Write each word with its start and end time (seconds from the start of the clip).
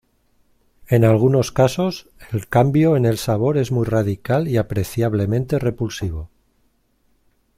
En 0.87 1.05
algunos 1.05 1.51
casos, 1.51 2.09
el 2.31 2.47
cambio 2.47 2.97
en 2.97 3.05
el 3.05 3.19
sabor 3.19 3.59
es 3.59 3.71
muy 3.71 3.85
radical 3.85 4.47
y 4.47 4.57
apreciablemente 4.57 5.59
repulsivo. 5.59 6.31